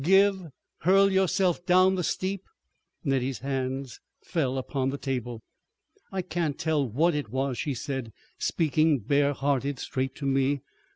'Give?' 0.03 0.47
Hurl 0.79 1.11
yourself 1.11 1.63
down 1.63 1.93
the 1.93 2.03
steep?" 2.03 2.41
Nettie's 3.03 3.37
hands 3.37 3.99
fell 4.23 4.57
upon 4.57 4.89
the 4.89 4.97
table. 4.97 5.43
"I 6.11 6.23
can't 6.23 6.57
tell 6.57 6.89
what 6.89 7.13
it 7.13 7.29
was," 7.29 7.59
she 7.59 7.75
said, 7.75 8.11
speaking 8.39 8.97
bare 9.01 9.33
hearted 9.33 9.77
straight 9.77 10.15
to 10.15 10.25
me. 10.25 10.61